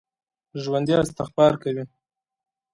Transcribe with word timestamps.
ژوندي 0.63 0.93
استغفار 1.01 1.53
کوي 1.61 1.83